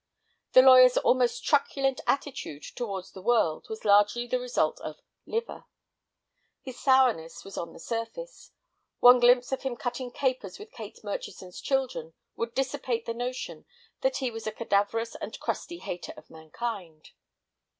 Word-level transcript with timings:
The 0.53 0.63
lawyer's 0.63 0.97
almost 0.97 1.45
truculent 1.45 2.01
attitude 2.07 2.63
towards 2.63 3.11
the 3.11 3.21
world 3.21 3.67
was 3.69 3.85
largely 3.85 4.25
the 4.25 4.39
result 4.39 4.81
of 4.81 4.99
"liver"; 5.27 5.65
his 6.59 6.79
sourness 6.79 7.43
was 7.45 7.55
on 7.55 7.71
the 7.71 7.79
surface; 7.79 8.49
one 8.99 9.19
glimpse 9.19 9.51
of 9.51 9.61
him 9.61 9.75
cutting 9.75 10.09
capers 10.09 10.57
with 10.57 10.71
Kate 10.71 11.03
Murchison's 11.03 11.61
children 11.61 12.15
would 12.35 12.55
dissipate 12.55 13.05
the 13.05 13.13
notion 13.13 13.67
that 14.01 14.17
he 14.17 14.31
was 14.31 14.47
a 14.47 14.51
cadaverous 14.51 15.13
and 15.17 15.39
crusty 15.39 15.77
hater 15.77 16.15
of 16.17 16.31
mankind. 16.31 17.11